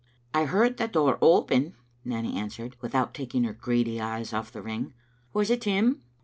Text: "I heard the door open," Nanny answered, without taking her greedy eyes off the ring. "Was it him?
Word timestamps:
"I 0.33 0.45
heard 0.45 0.77
the 0.77 0.87
door 0.87 1.19
open," 1.21 1.75
Nanny 2.03 2.35
answered, 2.35 2.75
without 2.81 3.13
taking 3.13 3.43
her 3.43 3.53
greedy 3.53 4.01
eyes 4.01 4.33
off 4.33 4.51
the 4.51 4.63
ring. 4.63 4.95
"Was 5.31 5.51
it 5.51 5.65
him? 5.65 6.01